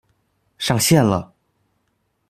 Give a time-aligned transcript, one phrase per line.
[0.57, 1.31] 上線了！